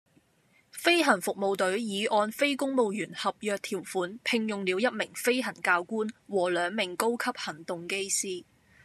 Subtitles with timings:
[0.71, 8.43] 飛行服務隊已按非公務員合約條款聘用了一名飛行教官和兩名高級行動機師